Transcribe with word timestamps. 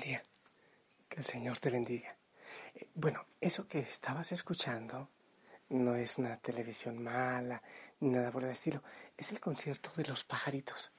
día. 0.00 0.22
Que 1.08 1.16
el 1.18 1.24
Señor 1.24 1.58
te 1.58 1.70
bendiga. 1.70 2.16
Eh, 2.74 2.88
Bueno, 2.94 3.26
eso 3.40 3.66
que 3.68 3.80
estabas 3.80 4.32
escuchando 4.32 5.08
no 5.70 5.94
es 5.96 6.18
una 6.18 6.36
televisión 6.36 7.02
mala 7.02 7.62
nada 8.00 8.30
por 8.30 8.44
el 8.44 8.50
estilo. 8.50 8.82
Es 9.16 9.32
el 9.32 9.40
concierto 9.40 9.90
de 9.96 10.04
los 10.04 10.24
pajaritos, 10.24 10.92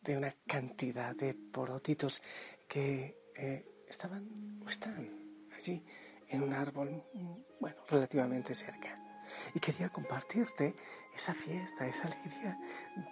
de 0.00 0.16
una 0.16 0.34
cantidad 0.46 1.14
de 1.14 1.34
porotitos 1.34 2.22
que 2.68 3.16
eh, 3.34 3.84
estaban 3.88 4.60
o 4.64 4.68
están 4.68 5.10
allí 5.54 5.84
en 6.28 6.42
un 6.42 6.52
árbol, 6.52 7.04
mm, 7.12 7.34
bueno, 7.60 7.76
relativamente 7.88 8.54
cerca. 8.54 9.05
Y 9.54 9.60
quería 9.60 9.88
compartirte 9.88 10.74
esa 11.14 11.34
fiesta, 11.34 11.86
esa 11.86 12.08
alegría 12.08 12.58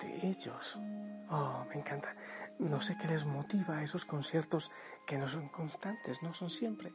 de 0.00 0.28
ellos. 0.28 0.78
Oh, 1.30 1.64
me 1.68 1.76
encanta. 1.76 2.14
No 2.58 2.80
sé 2.80 2.96
qué 2.96 3.08
les 3.08 3.24
motiva 3.24 3.78
a 3.78 3.82
esos 3.82 4.04
conciertos 4.04 4.70
que 5.06 5.16
no 5.16 5.26
son 5.26 5.48
constantes, 5.48 6.22
no 6.22 6.34
son 6.34 6.50
siempre, 6.50 6.92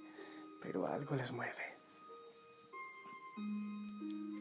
pero 0.61 0.87
algo 0.87 1.15
les 1.15 1.31
mueve. 1.31 1.77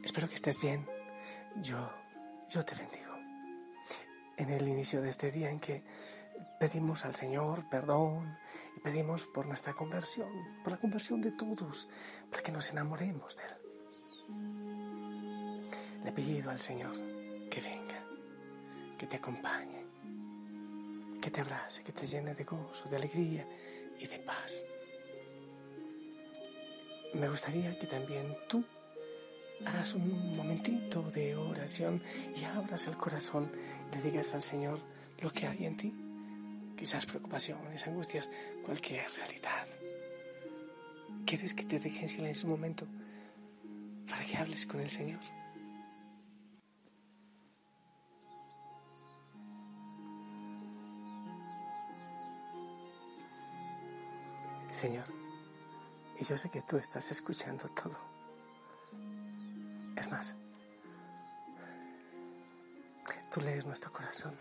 Espero 0.05 0.29
que 0.29 0.35
estés 0.35 0.61
bien. 0.61 0.87
Yo, 1.57 1.91
yo 2.51 2.65
te 2.65 2.75
bendigo. 2.75 3.15
En 4.37 4.51
el 4.51 4.69
inicio 4.69 5.01
de 5.01 5.11
este 5.11 5.31
día 5.31 5.51
en 5.51 5.61
que 5.61 5.83
pedimos 6.61 7.05
al 7.05 7.15
Señor 7.15 7.69
perdón 7.69 8.39
y 8.77 8.81
pedimos 8.81 9.27
por 9.27 9.47
nuestra 9.47 9.75
conversión, 9.75 10.31
por 10.63 10.73
la 10.73 10.79
conversión 10.79 11.21
de 11.21 11.33
todos, 11.33 11.89
para 12.31 12.43
que 12.43 12.53
nos 12.53 12.71
enamoremos 12.71 13.37
de 13.37 13.43
Él. 13.43 14.68
Le 16.09 16.15
pido 16.15 16.51
al 16.51 16.59
Señor 16.59 16.97
que 17.51 17.61
venga, 17.61 18.03
que 18.97 19.07
te 19.07 19.17
acompañe, 19.17 19.85
que 21.21 21.31
te 21.31 21.43
abrace, 21.43 21.83
que 21.83 21.93
te 21.93 22.07
llene 22.07 22.35
de 22.35 22.45
gozo, 22.45 22.89
de 22.89 22.97
alegría 22.97 23.47
y 24.01 24.07
de 24.07 24.19
paz. 24.21 24.65
Me 27.13 27.29
gustaría 27.29 27.79
que 27.79 27.87
también 27.87 28.35
tú 28.49 28.65
hagas 29.67 29.93
un 29.93 30.35
momentito 30.35 31.03
de 31.11 31.37
oración 31.37 32.03
y 32.35 32.43
abras 32.43 32.87
el 32.87 32.97
corazón, 32.97 33.53
le 33.93 34.01
digas 34.01 34.33
al 34.33 34.43
Señor 34.43 34.81
lo 35.21 35.31
que 35.31 35.47
hay 35.47 35.67
en 35.67 35.77
ti, 35.77 35.95
quizás 36.75 37.05
preocupaciones, 37.05 37.87
angustias, 37.87 38.31
cualquier 38.65 39.05
realidad. 39.13 39.67
¿Quieres 41.27 41.53
que 41.53 41.65
te 41.65 41.79
deje 41.79 42.01
en 42.01 42.09
silencio 42.09 42.47
un 42.47 42.53
momento 42.53 42.87
para 44.09 44.25
que 44.25 44.39
hables 44.39 44.65
con 44.65 44.81
el 44.81 44.91
Señor? 44.91 45.21
Señor, 54.79 55.07
y 56.21 56.25
yo 56.25 56.39
sé 56.39 56.51
que 56.51 56.63
tú 56.63 56.77
estás 56.77 57.11
escuchando 57.11 57.69
todo. 57.71 57.99
Es 59.97 60.09
más, 60.09 60.37
tú 63.29 63.41
lees 63.41 63.67
nuestro 63.67 63.91
corazón. 63.91 64.37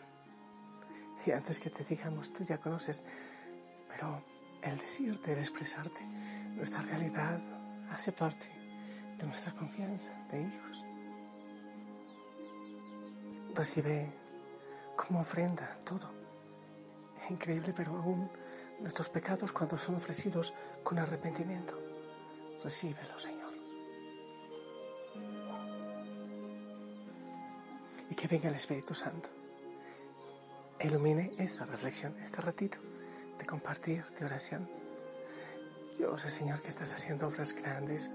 Y 1.25 1.31
antes 1.31 1.59
que 1.59 1.71
te 1.71 1.83
digamos, 1.83 2.31
tú 2.33 2.43
ya 2.43 2.59
conoces, 2.59 3.03
pero 3.89 4.21
el 4.61 4.77
decirte, 4.77 5.33
el 5.33 5.39
expresarte, 5.39 6.01
nuestra 6.55 6.83
realidad 6.83 7.39
hace 7.89 8.11
parte 8.11 8.47
de 9.17 9.25
nuestra 9.25 9.53
confianza 9.53 10.11
de 10.29 10.43
hijos. 10.43 10.85
Recibe 13.55 14.13
como 14.95 15.21
ofrenda 15.21 15.79
todo. 15.83 16.11
Es 17.23 17.31
increíble, 17.31 17.73
pero 17.75 17.97
aún 17.97 18.29
nuestros 18.79 19.09
pecados 19.09 19.51
cuando 19.51 19.77
son 19.77 19.95
ofrecidos 19.95 20.53
con 20.83 20.99
arrepentimiento. 20.99 21.77
Recíbelo, 22.63 23.17
Señor. 23.17 23.53
Y 28.09 28.15
que 28.15 28.27
venga 28.27 28.49
el 28.49 28.55
Espíritu 28.55 28.93
Santo. 28.93 29.29
Ilumine 30.79 31.33
esta 31.37 31.65
reflexión, 31.65 32.15
este 32.23 32.41
ratito 32.41 32.77
de 33.37 33.45
compartir, 33.45 34.05
de 34.19 34.25
oración. 34.25 34.69
Yo 35.99 36.17
sé, 36.17 36.29
Señor, 36.29 36.61
que 36.61 36.69
estás 36.69 36.93
haciendo 36.93 37.27
obras 37.27 37.53
grandes 37.53 38.11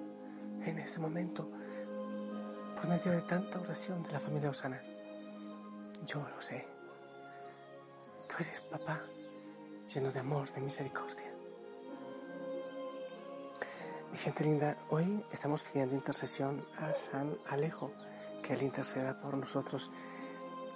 en 0.64 0.78
este 0.78 1.00
momento 1.00 1.48
por 2.76 2.88
medio 2.88 3.12
de 3.12 3.22
tanta 3.22 3.60
oración 3.60 4.02
de 4.02 4.12
la 4.12 4.20
familia 4.20 4.50
Osana. 4.50 4.80
Yo 6.06 6.20
lo 6.28 6.40
sé. 6.40 6.66
Tú 8.28 8.36
eres 8.40 8.60
papá 8.62 9.02
lleno 9.94 10.10
de 10.10 10.20
amor, 10.20 10.50
de 10.52 10.60
misericordia. 10.60 11.30
Mi 14.10 14.18
gente 14.18 14.44
linda, 14.44 14.76
hoy 14.88 15.22
estamos 15.32 15.62
pidiendo 15.62 15.94
intercesión 15.94 16.64
a 16.78 16.94
San 16.94 17.36
Alejo, 17.48 17.92
que 18.42 18.54
Él 18.54 18.62
interceda 18.62 19.20
por 19.20 19.36
nosotros 19.36 19.90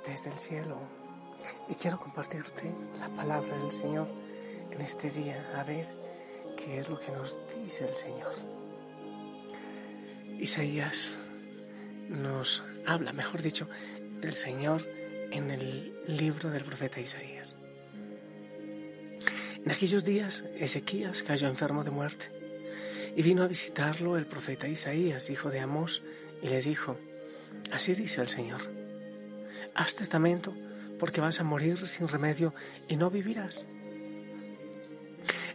desde 0.06 0.30
el 0.30 0.36
cielo. 0.36 0.76
Y 1.68 1.74
quiero 1.74 1.98
compartirte 1.98 2.72
la 2.98 3.08
palabra 3.08 3.56
del 3.58 3.70
Señor 3.70 4.08
en 4.70 4.80
este 4.80 5.10
día, 5.10 5.50
a 5.54 5.64
ver 5.64 5.86
qué 6.56 6.78
es 6.78 6.88
lo 6.88 6.98
que 6.98 7.12
nos 7.12 7.38
dice 7.54 7.88
el 7.88 7.94
Señor. 7.94 8.32
Isaías 10.38 11.16
nos 12.08 12.62
habla, 12.86 13.12
mejor 13.12 13.40
dicho, 13.40 13.68
el 14.22 14.34
Señor 14.34 14.86
en 15.30 15.50
el 15.50 15.98
libro 16.06 16.50
del 16.50 16.64
profeta 16.64 17.00
Isaías. 17.00 17.56
En 19.66 19.72
aquellos 19.72 20.04
días 20.04 20.44
Ezequías 20.54 21.24
cayó 21.24 21.48
enfermo 21.48 21.82
de 21.82 21.90
muerte 21.90 22.30
y 23.16 23.22
vino 23.22 23.42
a 23.42 23.48
visitarlo 23.48 24.16
el 24.16 24.24
profeta 24.24 24.68
Isaías, 24.68 25.28
hijo 25.28 25.50
de 25.50 25.58
Amós, 25.58 26.04
y 26.40 26.46
le 26.46 26.62
dijo, 26.62 26.96
así 27.72 27.96
dice 27.96 28.20
el 28.20 28.28
Señor, 28.28 28.60
haz 29.74 29.96
testamento 29.96 30.54
porque 31.00 31.20
vas 31.20 31.40
a 31.40 31.42
morir 31.42 31.88
sin 31.88 32.06
remedio 32.06 32.54
y 32.86 32.94
no 32.94 33.10
vivirás. 33.10 33.66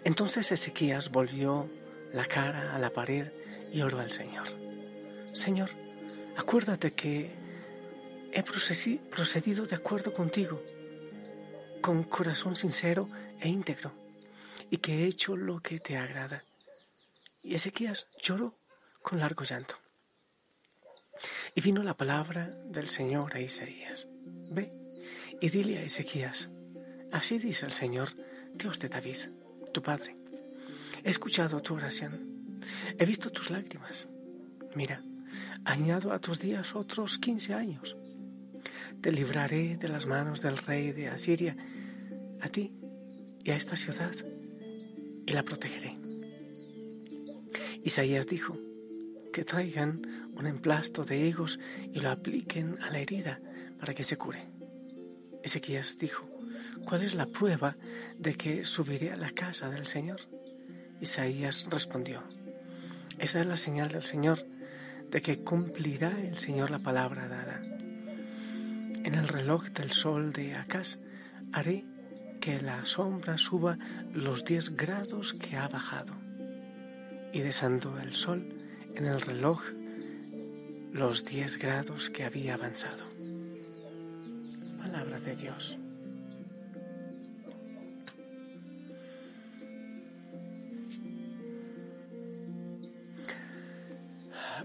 Entonces 0.03 0.51
Ezequías 0.51 1.09
volvió 1.09 1.69
la 2.11 2.25
cara 2.25 2.75
a 2.75 2.79
la 2.79 2.89
pared 2.89 3.31
y 3.71 3.79
oró 3.79 4.01
al 4.01 4.11
Señor, 4.11 4.49
Señor, 5.31 5.69
acuérdate 6.35 6.91
que 6.91 7.31
he 8.33 8.43
procedido 8.43 9.65
de 9.65 9.75
acuerdo 9.77 10.13
contigo, 10.13 10.61
con 11.79 12.03
corazón 12.03 12.57
sincero 12.57 13.07
e 13.39 13.47
íntegro, 13.47 14.00
y 14.71 14.77
que 14.77 15.03
he 15.03 15.05
hecho 15.05 15.35
lo 15.35 15.59
que 15.59 15.79
te 15.79 15.97
agrada. 15.97 16.43
Y 17.43 17.53
Ezequías 17.55 18.07
lloró 18.23 18.55
con 19.03 19.19
largo 19.19 19.43
llanto. 19.43 19.75
Y 21.53 21.61
vino 21.61 21.83
la 21.83 21.95
palabra 21.95 22.47
del 22.65 22.89
Señor 22.89 23.35
a 23.35 23.41
Isaías. 23.41 24.07
Ve 24.49 24.71
y 25.41 25.49
dile 25.49 25.79
a 25.79 25.83
Ezequías, 25.83 26.49
así 27.11 27.37
dice 27.37 27.65
el 27.65 27.73
Señor, 27.73 28.13
Dios 28.53 28.79
de 28.79 28.87
David, 28.87 29.17
tu 29.73 29.81
padre. 29.81 30.15
He 31.03 31.09
escuchado 31.09 31.61
tu 31.61 31.75
oración, 31.75 32.61
he 32.97 33.05
visto 33.05 33.29
tus 33.29 33.49
lágrimas. 33.49 34.07
Mira, 34.75 35.03
añado 35.65 36.13
a 36.13 36.19
tus 36.19 36.39
días 36.39 36.75
otros 36.75 37.19
quince 37.19 37.53
años. 37.53 37.97
Te 39.01 39.11
libraré 39.11 39.75
de 39.77 39.89
las 39.89 40.05
manos 40.05 40.41
del 40.41 40.57
rey 40.57 40.93
de 40.93 41.09
Asiria, 41.09 41.57
a 42.39 42.47
ti 42.47 42.71
y 43.43 43.51
a 43.51 43.55
esta 43.55 43.75
ciudad, 43.75 44.13
y 45.31 45.33
la 45.33 45.43
protegeré. 45.43 45.97
Isaías 47.85 48.27
dijo, 48.27 48.57
que 49.31 49.45
traigan 49.45 50.29
un 50.35 50.45
emplasto 50.45 51.05
de 51.05 51.25
higos 51.25 51.57
y 51.93 52.01
lo 52.01 52.09
apliquen 52.09 52.77
a 52.83 52.91
la 52.91 52.99
herida 52.99 53.39
para 53.79 53.93
que 53.93 54.03
se 54.03 54.17
cure. 54.17 54.41
Ezequías 55.41 55.97
dijo, 55.97 56.29
¿cuál 56.85 57.03
es 57.03 57.13
la 57.15 57.27
prueba 57.27 57.77
de 58.19 58.35
que 58.35 58.65
subiré 58.65 59.13
a 59.13 59.15
la 59.15 59.31
casa 59.31 59.69
del 59.69 59.85
Señor? 59.85 60.19
Isaías 60.99 61.65
respondió, 61.69 62.23
esa 63.17 63.39
es 63.39 63.45
la 63.45 63.57
señal 63.57 63.87
del 63.87 64.03
Señor 64.03 64.45
de 65.09 65.21
que 65.21 65.45
cumplirá 65.45 66.11
el 66.19 66.37
Señor 66.39 66.71
la 66.71 66.79
palabra 66.79 67.29
dada. 67.29 67.61
En 69.05 69.15
el 69.15 69.29
reloj 69.29 69.69
del 69.69 69.91
sol 69.91 70.33
de 70.33 70.55
Acaz 70.55 70.99
haré 71.53 71.85
que 72.41 72.59
la 72.59 72.83
sombra 72.85 73.37
suba 73.37 73.77
los 74.13 74.43
diez 74.43 74.75
grados 74.75 75.33
que 75.35 75.55
ha 75.57 75.67
bajado. 75.67 76.13
Y 77.31 77.39
desandó 77.41 77.97
el 77.99 78.15
sol 78.15 78.43
en 78.95 79.05
el 79.05 79.21
reloj 79.21 79.61
los 80.91 81.23
diez 81.23 81.57
grados 81.57 82.09
que 82.09 82.25
había 82.25 82.55
avanzado. 82.55 83.05
Palabra 84.79 85.19
de 85.19 85.35
Dios. 85.35 85.77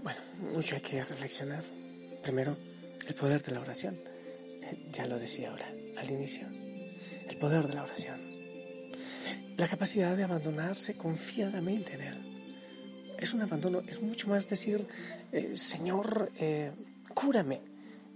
Bueno, 0.01 0.19
mucho 0.53 0.75
hay 0.75 0.81
que 0.81 1.03
reflexionar. 1.03 1.63
Primero, 2.23 2.57
el 3.07 3.13
poder 3.13 3.43
de 3.43 3.51
la 3.53 3.61
oración. 3.61 3.97
Ya 4.91 5.05
lo 5.05 5.17
decía 5.17 5.51
ahora, 5.51 5.67
al 5.97 6.11
inicio 6.11 6.56
el 7.27 7.37
poder 7.37 7.67
de 7.67 7.73
la 7.73 7.83
oración, 7.83 8.19
la 9.57 9.67
capacidad 9.67 10.15
de 10.15 10.23
abandonarse 10.23 10.95
confiadamente 10.95 11.93
en 11.93 12.01
Él. 12.01 13.17
Es 13.17 13.33
un 13.33 13.41
abandono, 13.41 13.81
es 13.87 14.01
mucho 14.01 14.27
más 14.27 14.47
decir, 14.47 14.87
eh, 15.31 15.55
Señor, 15.55 16.31
eh, 16.37 16.71
cúrame. 17.13 17.61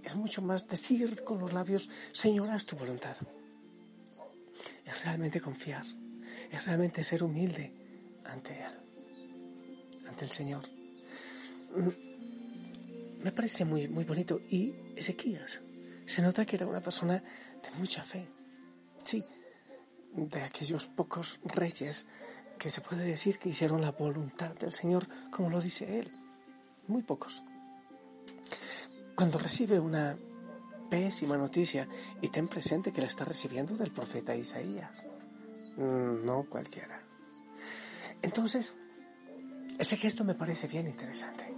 Es 0.04 0.16
mucho 0.16 0.42
más 0.42 0.66
decir 0.66 1.22
con 1.22 1.38
los 1.38 1.52
labios, 1.52 1.88
Señor, 2.12 2.50
haz 2.50 2.66
tu 2.66 2.76
voluntad. 2.76 3.16
Es 4.84 5.04
realmente 5.04 5.40
confiar, 5.40 5.84
es 6.50 6.64
realmente 6.66 7.04
ser 7.04 7.22
humilde 7.22 7.72
ante 8.24 8.52
Él, 8.52 10.06
ante 10.08 10.24
el 10.24 10.30
Señor. 10.30 10.64
Mm, 11.76 13.22
me 13.22 13.32
parece 13.32 13.64
muy, 13.64 13.88
muy 13.88 14.04
bonito. 14.04 14.40
Y 14.48 14.74
Ezequías, 14.96 15.62
se 16.06 16.22
nota 16.22 16.44
que 16.44 16.56
era 16.56 16.66
una 16.66 16.80
persona 16.80 17.14
de 17.14 17.78
mucha 17.78 18.02
fe. 18.02 18.26
Sí, 19.04 19.24
de 20.14 20.42
aquellos 20.42 20.86
pocos 20.86 21.40
reyes 21.44 22.06
que 22.58 22.70
se 22.70 22.80
puede 22.80 23.04
decir 23.04 23.38
que 23.38 23.48
hicieron 23.48 23.80
la 23.80 23.92
voluntad 23.92 24.54
del 24.54 24.72
Señor, 24.72 25.08
como 25.30 25.50
lo 25.50 25.60
dice 25.60 25.98
él. 25.98 26.10
Muy 26.86 27.02
pocos. 27.02 27.42
Cuando 29.14 29.38
recibe 29.38 29.80
una 29.80 30.16
pésima 30.90 31.38
noticia, 31.38 31.88
y 32.20 32.28
ten 32.28 32.48
presente 32.48 32.92
que 32.92 33.00
la 33.00 33.06
está 33.06 33.24
recibiendo 33.24 33.76
del 33.76 33.92
profeta 33.92 34.36
Isaías, 34.36 35.06
mm, 35.76 36.24
no 36.24 36.44
cualquiera. 36.44 37.00
Entonces, 38.20 38.74
ese 39.78 39.96
gesto 39.96 40.22
me 40.22 40.34
parece 40.34 40.68
bien 40.68 40.86
interesante. 40.86 41.50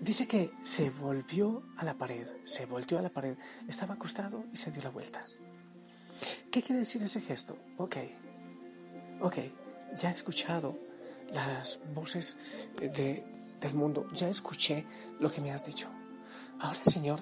Dice 0.00 0.28
que 0.28 0.50
se 0.62 0.90
volvió 0.90 1.62
a 1.78 1.84
la 1.84 1.94
pared, 1.94 2.28
se 2.44 2.66
volteó 2.66 2.98
a 2.98 3.02
la 3.02 3.08
pared, 3.08 3.38
estaba 3.68 3.94
acostado 3.94 4.44
y 4.52 4.56
se 4.58 4.70
dio 4.70 4.82
la 4.82 4.90
vuelta. 4.90 5.26
¿Qué 6.54 6.62
quiere 6.62 6.82
decir 6.82 7.02
ese 7.02 7.20
gesto? 7.20 7.58
Ok, 7.78 7.96
ok, 9.22 9.38
ya 9.96 10.12
he 10.12 10.14
escuchado 10.14 10.78
las 11.32 11.80
voces 11.92 12.36
de, 12.76 13.24
del 13.60 13.74
mundo, 13.74 14.06
ya 14.12 14.28
escuché 14.28 14.86
lo 15.18 15.32
que 15.32 15.40
me 15.40 15.50
has 15.50 15.66
dicho. 15.66 15.88
Ahora, 16.60 16.78
Señor, 16.84 17.18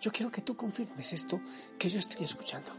yo 0.00 0.10
quiero 0.10 0.32
que 0.32 0.40
tú 0.40 0.56
confirmes 0.56 1.12
esto 1.12 1.40
que 1.78 1.88
yo 1.88 2.00
estoy 2.00 2.24
escuchando. 2.24 2.72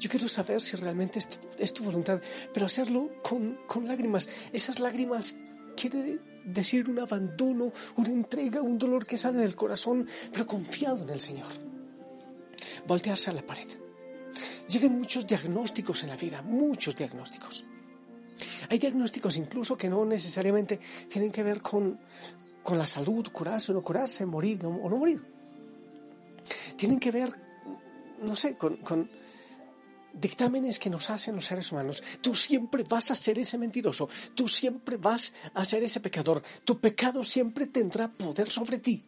Yo 0.00 0.10
quiero 0.10 0.26
saber 0.26 0.60
si 0.60 0.76
realmente 0.76 1.20
es, 1.58 1.72
tu 1.74 1.84
voluntad, 1.84 2.20
pero 2.52 2.66
hacerlo 2.66 3.08
con, 3.22 3.56
con 3.68 3.86
lágrimas. 3.86 4.28
Esas 4.52 4.80
lágrimas 4.80 5.36
quiere 5.76 6.18
decir 6.44 6.90
un 6.90 6.98
abandono, 6.98 7.72
una 7.94 8.10
entrega, 8.10 8.62
un 8.62 8.78
dolor 8.78 9.06
que 9.06 9.16
sale 9.16 9.38
del 9.38 9.54
corazón, 9.54 10.08
pero 10.32 10.44
confiado 10.44 11.04
en 11.04 11.10
el 11.10 11.20
Señor. 11.20 11.46
Voltearse 12.84 13.30
a 13.30 13.34
la 13.34 13.46
pared 13.46 13.68
Llegan 14.68 14.98
muchos 14.98 15.26
diagnósticos 15.26 16.02
en 16.02 16.10
la 16.10 16.16
vida, 16.16 16.42
muchos 16.42 16.96
diagnósticos. 16.96 17.64
Hay 18.68 18.78
diagnósticos 18.78 19.36
incluso 19.36 19.76
que 19.76 19.88
no 19.88 20.04
necesariamente 20.04 20.80
tienen 21.08 21.30
que 21.30 21.42
ver 21.42 21.60
con, 21.60 21.98
con 22.62 22.78
la 22.78 22.86
salud, 22.86 23.28
curarse 23.32 23.72
o 23.72 23.74
no 23.74 23.82
curarse, 23.82 24.24
morir 24.26 24.64
o 24.64 24.88
no 24.88 24.96
morir. 24.96 25.20
Tienen 26.76 26.98
que 26.98 27.10
ver, 27.10 27.34
no 28.22 28.36
sé, 28.36 28.56
con, 28.56 29.10
dictámenes 30.12 30.78
que 30.78 30.90
nos 30.90 31.10
hacen 31.10 31.34
los 31.34 31.46
seres 31.46 31.70
humanos. 31.72 32.02
Tú 32.20 32.34
siempre 32.34 32.84
vas 32.84 33.10
a 33.10 33.14
ser 33.14 33.38
ese 33.38 33.58
mentiroso, 33.58 34.08
tú 34.34 34.48
siempre 34.48 34.96
vas 34.96 35.32
a 35.54 35.64
ser 35.64 35.82
ese 35.82 36.00
pecador, 36.00 36.42
tu 36.64 36.80
pecado 36.80 37.22
siempre 37.24 37.66
tendrá 37.66 38.10
poder 38.10 38.50
sobre 38.50 38.78
ti. 38.78 39.04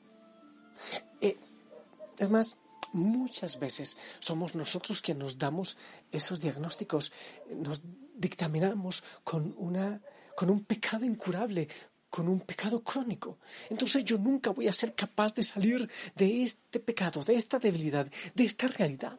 Eh, 1.21 1.37
es 2.19 2.31
más, 2.31 2.57
muchas 2.93 3.59
veces 3.59 3.97
somos 4.21 4.55
nosotros 4.55 5.01
quienes 5.01 5.23
nos 5.23 5.39
damos 5.39 5.77
esos 6.11 6.41
diagnósticos, 6.41 7.13
nos 7.51 7.83
dictaminamos 8.15 9.03
con, 9.25 9.55
una, 9.59 10.01
con 10.37 10.51
un 10.51 10.65
pecado 10.65 11.05
incurable, 11.05 11.69
con 12.09 12.29
un 12.29 12.41
pecado 12.41 12.83
crónico. 12.83 13.39
Entonces 13.71 14.05
yo 14.05 14.19
nunca 14.19 14.51
voy 14.51 14.69
a 14.69 14.73
ser 14.73 14.95
capaz 14.95 15.35
de 15.35 15.43
salir 15.43 15.89
de 16.15 16.43
este 16.43 16.79
pecado, 16.79 17.25
de 17.25 17.37
esta 17.37 17.59
debilidad, 17.59 18.07
de 18.35 18.45
esta 18.45 18.69
realidad. 18.69 19.19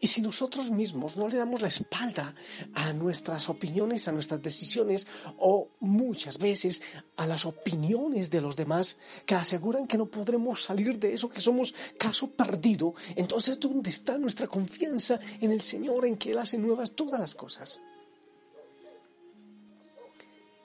Y 0.00 0.08
si 0.08 0.20
nosotros 0.20 0.70
mismos 0.70 1.16
no 1.16 1.26
le 1.26 1.38
damos 1.38 1.62
la 1.62 1.68
espalda 1.68 2.34
a 2.74 2.92
nuestras 2.92 3.48
opiniones, 3.48 4.06
a 4.06 4.12
nuestras 4.12 4.42
decisiones 4.42 5.06
o 5.38 5.68
muchas 5.80 6.38
veces 6.38 6.82
a 7.16 7.26
las 7.26 7.46
opiniones 7.46 8.30
de 8.30 8.42
los 8.42 8.56
demás 8.56 8.98
que 9.24 9.34
aseguran 9.34 9.86
que 9.86 9.96
no 9.96 10.06
podremos 10.06 10.62
salir 10.62 10.98
de 10.98 11.14
eso, 11.14 11.30
que 11.30 11.40
somos 11.40 11.74
caso 11.98 12.30
perdido, 12.30 12.94
entonces 13.14 13.58
¿dónde 13.58 13.88
está 13.88 14.18
nuestra 14.18 14.46
confianza 14.46 15.18
en 15.40 15.50
el 15.50 15.62
Señor, 15.62 16.04
en 16.04 16.16
que 16.16 16.32
Él 16.32 16.38
hace 16.38 16.58
nuevas 16.58 16.92
todas 16.92 17.18
las 17.18 17.34
cosas? 17.34 17.80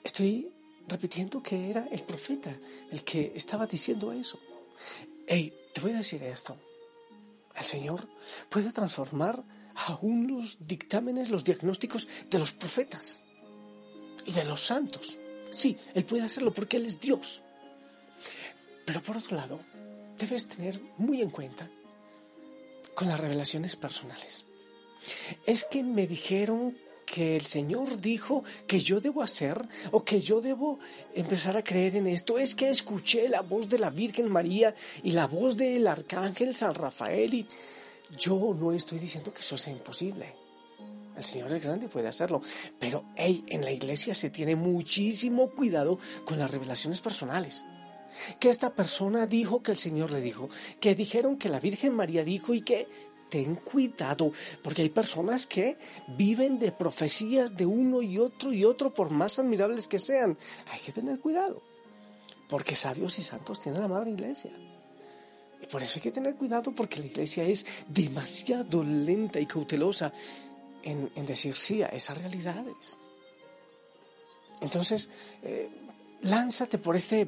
Estoy 0.04 0.52
repitiendo 0.88 1.42
que 1.42 1.70
era 1.70 1.88
el 1.90 2.02
profeta 2.02 2.54
el 2.90 3.02
que 3.02 3.32
estaba 3.34 3.66
diciendo 3.66 4.12
eso. 4.12 4.38
Hey, 5.26 5.54
te 5.72 5.80
voy 5.80 5.92
a 5.92 5.98
decir 5.98 6.22
esto. 6.22 6.56
El 7.56 7.64
Señor 7.64 8.08
puede 8.48 8.72
transformar 8.72 9.44
aún 9.74 10.26
los 10.28 10.66
dictámenes, 10.66 11.30
los 11.30 11.44
diagnósticos 11.44 12.08
de 12.30 12.38
los 12.38 12.52
profetas 12.52 13.20
y 14.26 14.32
de 14.32 14.44
los 14.44 14.60
santos. 14.60 15.18
Sí, 15.50 15.76
Él 15.94 16.04
puede 16.04 16.24
hacerlo 16.24 16.52
porque 16.52 16.76
Él 16.76 16.86
es 16.86 17.00
Dios. 17.00 17.42
Pero 18.84 19.02
por 19.02 19.16
otro 19.16 19.36
lado, 19.36 19.60
debes 20.18 20.46
tener 20.48 20.80
muy 20.98 21.20
en 21.20 21.30
cuenta 21.30 21.70
con 22.94 23.08
las 23.08 23.20
revelaciones 23.20 23.76
personales. 23.76 24.44
Es 25.46 25.64
que 25.64 25.82
me 25.82 26.06
dijeron 26.06 26.76
que 27.12 27.36
el 27.36 27.44
Señor 27.44 28.00
dijo 28.00 28.42
que 28.66 28.80
yo 28.80 28.98
debo 28.98 29.22
hacer 29.22 29.60
o 29.90 30.02
que 30.02 30.18
yo 30.18 30.40
debo 30.40 30.78
empezar 31.14 31.58
a 31.58 31.62
creer 31.62 31.96
en 31.96 32.06
esto 32.06 32.38
es 32.38 32.54
que 32.54 32.70
escuché 32.70 33.28
la 33.28 33.42
voz 33.42 33.68
de 33.68 33.78
la 33.78 33.90
Virgen 33.90 34.32
María 34.32 34.74
y 35.02 35.10
la 35.10 35.26
voz 35.26 35.58
del 35.58 35.86
Arcángel 35.86 36.54
San 36.54 36.74
Rafael 36.74 37.34
y 37.34 37.46
yo 38.16 38.56
no 38.58 38.72
estoy 38.72 38.98
diciendo 38.98 39.30
que 39.30 39.40
eso 39.40 39.58
sea 39.58 39.74
imposible. 39.74 40.34
El 41.14 41.22
Señor 41.22 41.52
es 41.52 41.62
grande 41.62 41.84
y 41.84 41.88
puede 41.90 42.08
hacerlo. 42.08 42.40
Pero, 42.78 43.04
hey, 43.16 43.44
en 43.48 43.62
la 43.62 43.72
iglesia 43.72 44.14
se 44.14 44.30
tiene 44.30 44.56
muchísimo 44.56 45.50
cuidado 45.50 45.98
con 46.24 46.38
las 46.38 46.50
revelaciones 46.50 47.02
personales. 47.02 47.62
Que 48.40 48.48
esta 48.48 48.74
persona 48.74 49.26
dijo 49.26 49.62
que 49.62 49.72
el 49.72 49.78
Señor 49.78 50.12
le 50.12 50.22
dijo, 50.22 50.48
que 50.80 50.94
dijeron 50.94 51.36
que 51.36 51.50
la 51.50 51.60
Virgen 51.60 51.92
María 51.92 52.24
dijo 52.24 52.54
y 52.54 52.62
que 52.62 52.88
ten 53.32 53.54
cuidado, 53.54 54.30
porque 54.62 54.82
hay 54.82 54.90
personas 54.90 55.46
que 55.46 55.78
viven 56.18 56.58
de 56.58 56.70
profecías 56.70 57.56
de 57.56 57.64
uno 57.64 58.02
y 58.02 58.18
otro 58.18 58.52
y 58.52 58.62
otro, 58.62 58.92
por 58.92 59.08
más 59.08 59.38
admirables 59.38 59.88
que 59.88 59.98
sean. 59.98 60.36
Hay 60.70 60.80
que 60.80 60.92
tener 60.92 61.18
cuidado, 61.18 61.62
porque 62.46 62.76
sabios 62.76 63.18
y 63.18 63.22
santos 63.22 63.62
tiene 63.62 63.78
la 63.78 63.88
madre 63.88 64.10
iglesia. 64.10 64.52
Y 65.62 65.66
por 65.66 65.82
eso 65.82 65.94
hay 65.94 66.02
que 66.02 66.10
tener 66.10 66.34
cuidado, 66.34 66.72
porque 66.72 67.00
la 67.00 67.06
iglesia 67.06 67.44
es 67.44 67.64
demasiado 67.88 68.84
lenta 68.84 69.40
y 69.40 69.46
cautelosa 69.46 70.12
en, 70.82 71.10
decir 71.24 71.56
sí 71.56 71.82
a 71.82 71.86
esas 71.86 72.18
realidades. 72.18 73.00
Entonces, 74.60 75.08
eh, 75.42 75.70
lánzate 76.22 76.78
por 76.78 76.96
este 76.96 77.26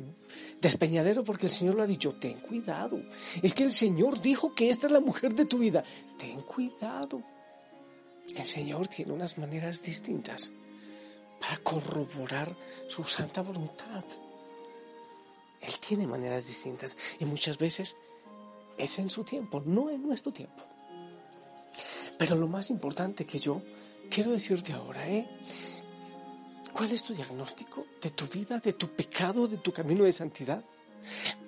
despeñadero 0.60 1.24
porque 1.24 1.46
el 1.46 1.52
Señor 1.52 1.74
lo 1.74 1.82
ha 1.82 1.86
dicho, 1.86 2.14
ten 2.14 2.40
cuidado. 2.40 3.00
Es 3.42 3.54
que 3.54 3.64
el 3.64 3.72
Señor 3.72 4.20
dijo 4.20 4.54
que 4.54 4.70
esta 4.70 4.86
es 4.86 4.92
la 4.92 5.00
mujer 5.00 5.34
de 5.34 5.44
tu 5.44 5.58
vida. 5.58 5.84
Ten 6.18 6.40
cuidado. 6.42 7.22
El 8.34 8.46
Señor 8.46 8.88
tiene 8.88 9.12
unas 9.12 9.36
maneras 9.38 9.82
distintas 9.82 10.52
para 11.40 11.58
corroborar 11.58 12.56
su 12.88 13.04
santa 13.04 13.42
voluntad. 13.42 14.04
Él 15.60 15.78
tiene 15.78 16.06
maneras 16.06 16.46
distintas 16.46 16.96
y 17.18 17.24
muchas 17.24 17.58
veces 17.58 17.96
es 18.78 18.98
en 18.98 19.10
su 19.10 19.24
tiempo, 19.24 19.62
no 19.64 19.90
en 19.90 20.02
nuestro 20.02 20.32
tiempo. 20.32 20.62
Pero 22.18 22.36
lo 22.36 22.48
más 22.48 22.70
importante 22.70 23.26
que 23.26 23.38
yo 23.38 23.62
quiero 24.10 24.32
decirte 24.32 24.72
ahora, 24.72 25.08
¿eh? 25.08 25.28
¿Cuál 26.75 26.90
es 26.90 27.04
tu 27.04 27.14
diagnóstico 27.14 27.87
de 28.02 28.11
tu 28.11 28.26
vida, 28.26 28.59
de 28.59 28.73
tu 28.73 28.88
pecado, 28.88 29.47
de 29.47 29.59
tu 29.59 29.73
camino 29.73 30.02
de 30.02 30.12
santidad? 30.12 30.64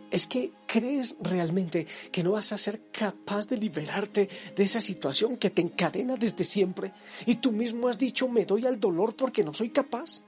¿Es 0.09 0.29
que 0.29 0.53
crees 0.69 1.17
realmente 1.21 1.85
que 2.13 2.23
no 2.23 2.33
vas 2.33 2.53
a 2.53 2.59
ser 2.59 2.81
capaz 2.93 3.49
de 3.49 3.57
liberarte 3.57 4.29
de 4.55 4.63
esa 4.63 4.81
situación 4.81 5.37
que 5.37 5.51
te 5.51 5.63
encadena 5.63 6.17
desde 6.17 6.45
siempre? 6.45 6.93
Y 7.27 7.35
tú 7.35 7.51
mismo 7.51 7.89
has 7.89 7.99
dicho, 7.99 8.29
me 8.29 8.45
doy 8.45 8.67
al 8.67 8.79
dolor 8.79 9.17
porque 9.17 9.43
no 9.43 9.53
soy 9.53 9.71
capaz. 9.71 10.23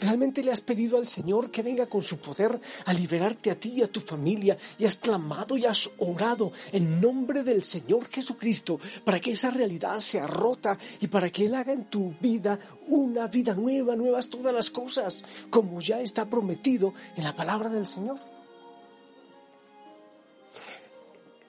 ¿Realmente 0.00 0.42
le 0.42 0.52
has 0.52 0.60
pedido 0.60 0.98
al 0.98 1.06
Señor 1.06 1.50
que 1.50 1.62
venga 1.62 1.86
con 1.86 2.02
su 2.02 2.18
poder 2.18 2.60
a 2.84 2.92
liberarte 2.92 3.50
a 3.50 3.58
ti 3.58 3.74
y 3.76 3.82
a 3.82 3.90
tu 3.90 4.00
familia 4.00 4.56
y 4.78 4.84
has 4.84 4.98
clamado 4.98 5.56
y 5.56 5.64
has 5.64 5.90
orado 5.98 6.52
en 6.72 7.00
nombre 7.00 7.42
del 7.42 7.62
Señor 7.62 8.08
Jesucristo 8.08 8.78
para 9.04 9.20
que 9.20 9.32
esa 9.32 9.50
realidad 9.50 10.00
sea 10.00 10.26
rota 10.26 10.78
y 11.00 11.08
para 11.08 11.30
que 11.30 11.46
Él 11.46 11.54
haga 11.54 11.72
en 11.72 11.86
tu 11.86 12.14
vida 12.20 12.58
una 12.88 13.26
vida 13.26 13.54
nueva, 13.54 13.96
nuevas 13.96 14.28
todas 14.28 14.54
las 14.54 14.70
cosas, 14.70 15.24
como 15.50 15.80
ya 15.80 16.00
está 16.00 16.28
prometido 16.28 16.94
en 17.16 17.24
la 17.24 17.34
palabra 17.34 17.68
del 17.68 17.86
Señor? 17.86 18.18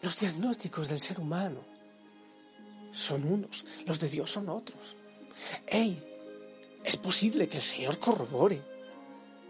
Los 0.01 0.19
diagnósticos 0.19 0.87
del 0.87 0.99
ser 0.99 1.19
humano 1.19 1.61
son 2.91 3.25
unos, 3.25 3.65
los 3.85 3.99
de 3.99 4.07
Dios 4.07 4.31
son 4.31 4.49
otros. 4.49 4.95
¡Ey! 5.67 6.14
Es 6.85 6.97
posible 6.97 7.47
que 7.47 7.57
el 7.57 7.63
Señor 7.63 7.99
corrobore 7.99 8.61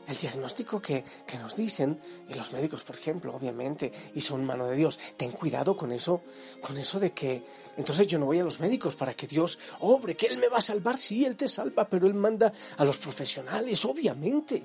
el 0.08 0.18
diagnóstico 0.18 0.82
que, 0.82 1.04
nos 1.40 1.56
dicen, 1.56 2.00
y 2.30 2.34
los 2.34 2.52
médicos, 2.54 2.84
por 2.84 2.96
ejemplo, 2.96 3.36
obviamente, 3.36 3.92
y 4.14 4.22
son 4.22 4.46
mano 4.46 4.68
de 4.68 4.76
Dios. 4.76 5.00
Ten 5.18 5.32
cuidado 5.32 5.76
con 5.76 5.92
eso, 5.92 6.22
con 6.62 6.78
eso 6.78 7.00
de 7.00 7.12
que 7.12 7.44
entonces 7.78 8.08
yo 8.08 8.20
no 8.20 8.26
voy 8.26 8.40
a 8.40 8.44
los 8.44 8.60
médicos 8.60 8.96
para 8.96 9.14
que 9.14 9.28
Dios 9.28 9.60
obre, 9.80 10.16
que 10.16 10.28
Él 10.28 10.38
me 10.38 10.48
va 10.48 10.58
a 10.58 10.62
salvar, 10.62 10.98
sí, 10.98 11.26
Él 11.26 11.36
te 11.36 11.48
salva, 11.48 11.90
pero 11.90 12.08
Él 12.08 12.14
manda 12.14 12.54
a 12.78 12.86
los 12.86 12.98
profesionales, 13.00 13.84
obviamente. 13.86 14.64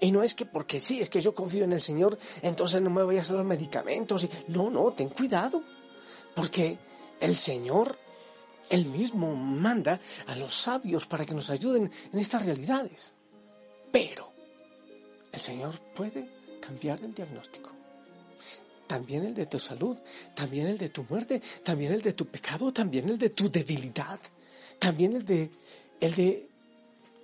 Y 0.00 0.12
no 0.12 0.22
es 0.22 0.34
que 0.34 0.44
porque 0.44 0.80
sí, 0.80 1.00
es 1.00 1.08
que 1.08 1.20
yo 1.20 1.34
confío 1.34 1.64
en 1.64 1.72
el 1.72 1.80
Señor, 1.80 2.18
entonces 2.42 2.82
no 2.82 2.90
me 2.90 3.02
voy 3.02 3.18
a 3.18 3.22
hacer 3.22 3.36
los 3.36 3.46
medicamentos. 3.46 4.28
No, 4.48 4.68
no, 4.68 4.92
ten 4.92 5.08
cuidado, 5.08 5.62
porque 6.34 6.78
el 7.20 7.36
Señor 7.36 7.96
él 8.70 8.86
mismo 8.86 9.34
manda 9.34 10.00
a 10.26 10.36
los 10.36 10.54
sabios 10.54 11.06
para 11.06 11.26
que 11.26 11.34
nos 11.34 11.50
ayuden 11.50 11.90
en 12.12 12.18
estas 12.18 12.46
realidades. 12.46 13.12
Pero 13.90 14.32
el 15.32 15.40
Señor 15.40 15.78
puede 15.94 16.28
cambiar 16.60 17.00
el 17.02 17.12
diagnóstico. 17.12 17.72
También 18.86 19.24
el 19.24 19.34
de 19.34 19.46
tu 19.46 19.58
salud, 19.58 19.98
también 20.34 20.66
el 20.66 20.78
de 20.78 20.88
tu 20.88 21.04
muerte, 21.08 21.42
también 21.62 21.92
el 21.92 22.02
de 22.02 22.12
tu 22.12 22.26
pecado, 22.26 22.72
también 22.72 23.08
el 23.08 23.18
de 23.18 23.30
tu 23.30 23.50
debilidad, 23.50 24.18
también 24.78 25.14
el 25.14 25.24
de, 25.24 25.50
el 26.00 26.14
de, 26.14 26.48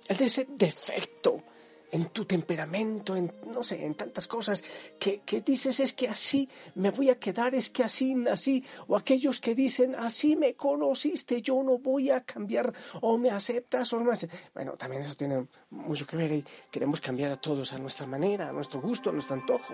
el 0.07 0.17
de 0.17 0.25
ese 0.25 0.47
defecto 0.49 1.43
en 1.91 2.05
tu 2.09 2.25
temperamento, 2.25 3.15
en, 3.15 3.31
no 3.53 3.63
sé, 3.63 3.85
en 3.85 3.95
tantas 3.95 4.27
cosas, 4.27 4.63
que, 4.99 5.21
dices 5.45 5.79
es 5.79 5.93
que 5.93 6.07
así 6.07 6.49
me 6.75 6.91
voy 6.91 7.09
a 7.09 7.19
quedar, 7.19 7.55
es 7.55 7.69
que 7.69 7.83
así 7.83 8.13
nací, 8.13 8.63
o 8.87 8.97
aquellos 8.97 9.39
que 9.39 9.55
dicen 9.55 9.95
así 9.95 10.35
me 10.35 10.55
conociste, 10.55 11.41
yo 11.41 11.63
no 11.63 11.77
voy 11.77 12.11
a 12.11 12.21
cambiar, 12.21 12.73
o 13.01 13.17
me 13.17 13.29
aceptas 13.29 13.91
o 13.93 13.99
no 13.99 14.05
me 14.05 14.13
aceptas. 14.13 14.39
Bueno, 14.53 14.73
también 14.73 15.01
eso 15.01 15.15
tiene 15.15 15.47
mucho 15.69 16.05
que 16.05 16.17
ver 16.17 16.31
y 16.31 16.45
queremos 16.69 16.99
cambiar 16.99 17.31
a 17.31 17.37
todos 17.37 17.71
a 17.73 17.77
nuestra 17.77 18.05
manera, 18.05 18.49
a 18.49 18.51
nuestro 18.51 18.81
gusto, 18.81 19.09
a 19.09 19.13
nuestro 19.13 19.35
antojo. 19.35 19.73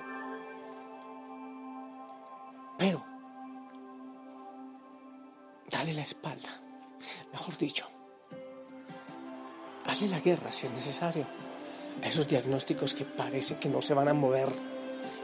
Pero, 2.77 3.03
dale 5.69 5.93
la 5.93 6.03
espalda, 6.03 6.61
mejor 7.31 7.57
dicho, 7.57 7.87
hazle 9.85 10.09
la 10.09 10.19
guerra 10.19 10.51
si 10.51 10.67
es 10.67 10.73
necesario 10.73 11.25
esos 12.01 12.27
diagnósticos 12.27 12.93
que 12.93 13.05
parece 13.05 13.57
que 13.57 13.69
no 13.69 13.81
se 13.81 13.93
van 13.93 14.07
a 14.07 14.13
mover. 14.13 14.49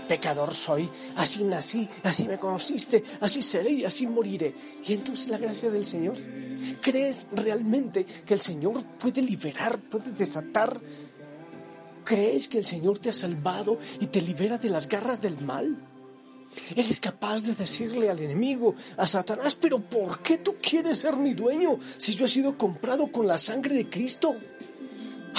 Pecador 0.08 0.56
soy, 0.56 0.90
así 1.16 1.44
nací, 1.44 1.88
así 2.04 2.28
me 2.28 2.40
conociste, 2.40 3.04
así 3.22 3.44
seré 3.44 3.72
y 3.72 3.86
así 3.86 4.08
moriré. 4.08 4.56
Y 4.86 4.94
entonces 4.94 5.28
la 5.28 5.38
gracia 5.38 5.70
del 5.70 5.86
Señor. 5.86 6.18
¿Crees 6.82 7.28
realmente 7.32 8.06
que 8.26 8.34
el 8.34 8.40
Señor 8.40 8.84
puede 9.00 9.22
liberar, 9.22 9.80
puede 9.80 10.12
desatar? 10.12 10.80
¿Crees 12.04 12.48
que 12.48 12.58
el 12.58 12.66
Señor 12.66 12.98
te 12.98 13.10
ha 13.10 13.14
salvado 13.14 13.78
y 14.00 14.08
te 14.08 14.20
libera 14.22 14.58
de 14.58 14.70
las 14.70 14.88
garras 14.88 15.22
del 15.22 15.40
mal? 15.42 15.78
Eres 16.76 17.00
capaz 17.00 17.44
de 17.44 17.54
decirle 17.54 18.10
al 18.10 18.20
enemigo, 18.20 18.76
a 18.98 19.06
Satanás, 19.06 19.56
pero 19.56 19.80
¿por 19.80 20.22
qué 20.22 20.40
tú 20.40 20.56
quieres 20.62 20.98
ser 20.98 21.16
mi 21.16 21.34
dueño 21.34 21.80
si 21.98 22.16
yo 22.16 22.26
he 22.26 22.30
sido 22.30 22.58
comprado 22.58 23.12
con 23.12 23.28
la 23.28 23.38
sangre 23.38 23.76
de 23.76 23.90
Cristo? 23.90 24.36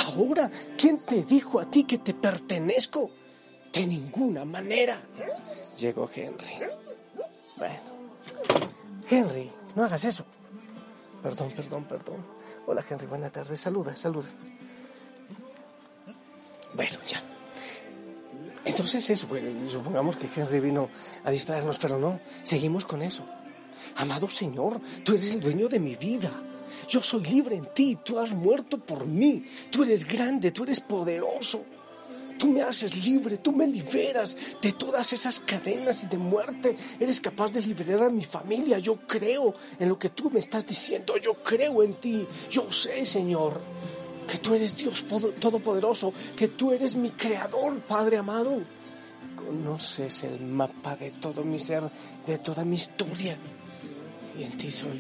Ahora, 0.06 0.50
¿quién 0.76 0.98
te 0.98 1.24
dijo 1.24 1.60
a 1.60 1.70
ti 1.70 1.84
que 1.84 1.98
te 1.98 2.14
pertenezco? 2.14 3.10
De 3.72 3.86
ninguna 3.86 4.44
manera. 4.44 5.00
Llegó 5.78 6.08
Henry. 6.12 6.58
Bueno. 7.58 7.80
Henry, 9.08 9.50
no 9.74 9.84
hagas 9.84 10.04
eso. 10.04 10.24
Perdón, 11.22 11.52
perdón, 11.54 11.84
perdón. 11.84 12.24
Hola 12.66 12.84
Henry, 12.88 13.06
buena 13.06 13.30
tarde. 13.30 13.56
Saluda, 13.56 13.96
saluda. 13.96 14.28
Bueno, 16.74 16.98
ya. 17.06 17.22
Entonces 18.64 19.08
eso, 19.10 19.26
bueno, 19.26 19.68
supongamos 19.68 20.16
que 20.16 20.28
Henry 20.34 20.60
vino 20.60 20.88
a 21.24 21.30
distraernos, 21.30 21.78
pero 21.78 21.98
no, 21.98 22.20
seguimos 22.42 22.84
con 22.84 23.02
eso. 23.02 23.24
Amado 23.96 24.28
Señor, 24.28 24.80
tú 25.04 25.12
eres 25.12 25.32
el 25.32 25.40
dueño 25.40 25.68
de 25.68 25.80
mi 25.80 25.96
vida. 25.96 26.30
Yo 26.90 27.00
soy 27.00 27.22
libre 27.22 27.54
en 27.54 27.72
ti, 27.72 27.98
tú 28.04 28.18
has 28.18 28.34
muerto 28.34 28.76
por 28.76 29.06
mí, 29.06 29.44
tú 29.70 29.84
eres 29.84 30.04
grande, 30.04 30.50
tú 30.50 30.64
eres 30.64 30.80
poderoso. 30.80 31.64
Tú 32.36 32.48
me 32.48 32.62
haces 32.62 33.06
libre, 33.06 33.36
tú 33.36 33.52
me 33.52 33.66
liberas 33.66 34.34
de 34.62 34.72
todas 34.72 35.12
esas 35.12 35.40
cadenas 35.40 36.04
y 36.04 36.06
de 36.06 36.16
muerte. 36.16 36.74
Eres 36.98 37.20
capaz 37.20 37.52
de 37.52 37.60
liberar 37.60 38.04
a 38.04 38.08
mi 38.08 38.24
familia. 38.24 38.78
Yo 38.78 38.96
creo 39.06 39.54
en 39.78 39.90
lo 39.90 39.98
que 39.98 40.08
tú 40.08 40.30
me 40.30 40.40
estás 40.40 40.66
diciendo. 40.66 41.18
Yo 41.18 41.34
creo 41.34 41.82
en 41.82 41.94
ti. 41.96 42.26
Yo 42.50 42.72
sé, 42.72 43.04
Señor, 43.04 43.60
que 44.26 44.38
tú 44.38 44.54
eres 44.54 44.74
Dios 44.74 45.04
Todopoderoso, 45.38 46.14
que 46.34 46.48
tú 46.48 46.72
eres 46.72 46.94
mi 46.96 47.10
creador, 47.10 47.78
Padre 47.80 48.16
amado. 48.16 48.62
Conoces 49.36 50.24
el 50.24 50.40
mapa 50.40 50.96
de 50.96 51.10
todo 51.10 51.44
mi 51.44 51.58
ser, 51.58 51.90
de 52.26 52.38
toda 52.38 52.64
mi 52.64 52.76
historia. 52.76 53.36
Y 54.38 54.44
en 54.44 54.56
ti 54.56 54.70
soy 54.70 54.98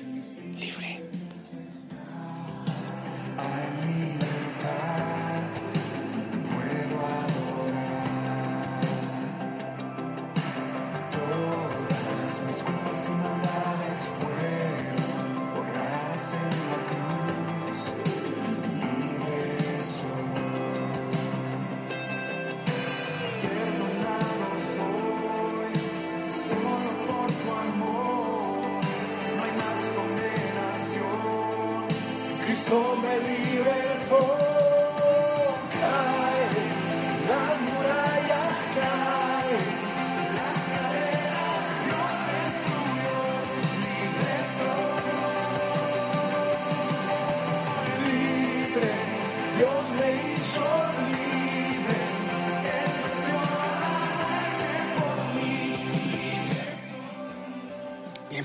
libre. 0.58 0.99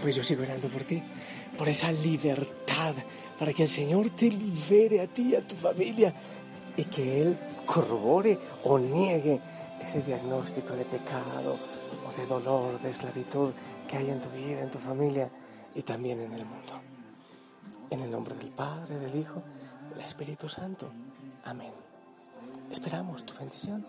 Pues 0.06 0.18
yo 0.18 0.24
sigo 0.24 0.44
orando 0.44 0.68
por 0.68 0.84
ti, 0.84 1.02
por 1.58 1.68
esa 1.68 1.92
libertad, 1.92 2.94
para 3.40 3.52
que 3.52 3.64
el 3.64 3.70
Señor 3.70 4.12
te 4.12 4.30
libere 4.30 5.02
a 5.02 5.08
ti 5.08 5.30
y 5.30 5.36
a 5.36 5.42
tu 5.42 5.56
familia 5.56 6.14
y 6.78 6.86
que 6.86 7.24
Él 7.24 7.36
corrobore 7.66 8.38
o 8.66 8.78
niegue 8.78 9.42
ese 9.82 10.04
diagnóstico 10.04 10.76
de 10.76 10.86
pecado 10.86 11.58
o 12.08 12.22
de 12.22 12.28
dolor, 12.28 12.80
de 12.82 12.92
esclavitud 12.92 13.50
que 13.88 13.98
hay 13.98 14.12
en 14.12 14.22
tu 14.22 14.30
vida, 14.30 14.62
en 14.62 14.70
tu 14.70 14.78
familia 14.78 15.28
y 15.74 15.82
también 15.82 16.22
en 16.22 16.34
el 16.34 16.46
mundo. 16.46 16.74
En 17.90 18.02
el 18.02 18.12
nombre 18.12 18.36
del 18.36 18.50
Padre, 18.50 19.00
del 19.00 19.20
Hijo, 19.20 19.42
del 19.96 20.06
Espíritu 20.06 20.50
Santo. 20.50 20.90
Amén. 21.46 21.72
Esperamos 22.72 23.25
tu 23.25 23.34
bendición. 23.36 23.86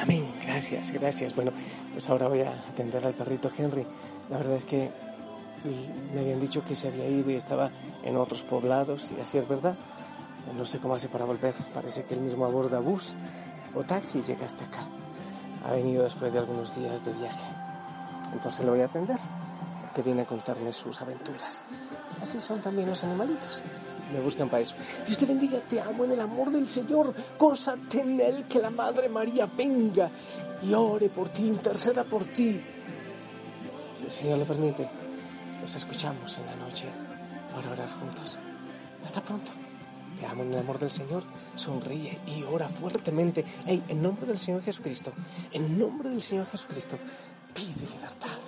Amén. 0.00 0.34
Gracias, 0.44 0.90
gracias. 0.90 1.34
Bueno, 1.34 1.52
pues 1.92 2.08
ahora 2.10 2.28
voy 2.28 2.40
a 2.40 2.52
atender 2.68 3.06
al 3.06 3.14
perrito 3.14 3.50
Henry. 3.56 3.86
La 4.30 4.38
verdad 4.38 4.56
es 4.56 4.64
que 4.64 4.90
me 6.14 6.20
habían 6.20 6.40
dicho 6.40 6.64
que 6.64 6.74
se 6.74 6.88
había 6.88 7.08
ido 7.08 7.30
y 7.30 7.36
estaba 7.36 7.70
en 8.02 8.16
otros 8.16 8.42
poblados, 8.42 9.12
y 9.12 9.20
así 9.20 9.38
es 9.38 9.48
verdad. 9.48 9.76
No 10.56 10.64
sé 10.64 10.78
cómo 10.78 10.94
hace 10.94 11.08
para 11.08 11.24
volver. 11.24 11.54
Parece 11.72 12.04
que 12.04 12.14
él 12.14 12.20
mismo 12.20 12.44
aborda 12.44 12.80
bus 12.80 13.14
o 13.74 13.84
taxi 13.84 14.18
y 14.18 14.22
llega 14.22 14.44
hasta 14.44 14.64
acá. 14.64 14.88
Ha 15.64 15.70
venido 15.72 16.04
después 16.04 16.32
de 16.32 16.38
algunos 16.38 16.74
días 16.74 17.04
de 17.04 17.12
viaje. 17.12 17.50
Entonces 18.32 18.64
lo 18.64 18.72
voy 18.72 18.80
a 18.80 18.86
atender, 18.86 19.18
porque 19.82 20.02
viene 20.02 20.22
a 20.22 20.26
contarme 20.26 20.72
sus 20.72 21.00
aventuras. 21.00 21.64
Así 22.22 22.40
son 22.40 22.60
también 22.60 22.88
los 22.88 23.04
animalitos. 23.04 23.62
Me 24.12 24.20
buscan 24.20 24.48
para 24.48 24.62
eso. 24.62 24.74
Dios 25.06 25.16
te 25.16 25.26
bendiga, 25.26 25.58
te 25.60 25.80
amo 25.80 26.04
en 26.04 26.12
el 26.12 26.20
amor 26.20 26.50
del 26.50 26.66
Señor. 26.66 27.14
Cosa 27.38 27.76
en 27.92 28.44
que 28.44 28.58
la 28.58 28.70
Madre 28.70 29.08
María 29.08 29.48
venga 29.56 30.10
y 30.62 30.74
ore 30.74 31.08
por 31.08 31.28
ti, 31.30 31.46
interceda 31.46 32.04
por 32.04 32.24
ti. 32.26 32.60
Si 33.98 34.04
el 34.04 34.12
Señor 34.12 34.38
le 34.38 34.44
permite, 34.44 34.88
nos 35.62 35.74
escuchamos 35.74 36.36
en 36.38 36.46
la 36.46 36.56
noche 36.56 36.86
para 37.54 37.70
orar 37.70 37.88
juntos. 37.98 38.38
Hasta 39.04 39.20
pronto. 39.22 39.50
Te 40.18 40.26
amo 40.26 40.42
en 40.42 40.52
el 40.52 40.58
amor 40.58 40.78
del 40.78 40.90
Señor. 40.90 41.22
Sonríe 41.56 42.18
y 42.26 42.42
ora 42.42 42.68
fuertemente. 42.68 43.44
Hey, 43.66 43.82
en 43.88 44.02
nombre 44.02 44.26
del 44.26 44.38
Señor 44.38 44.62
Jesucristo, 44.62 45.12
en 45.52 45.78
nombre 45.78 46.10
del 46.10 46.22
Señor 46.22 46.46
Jesucristo, 46.46 46.96
pide 47.54 47.86
libertad. 47.86 48.41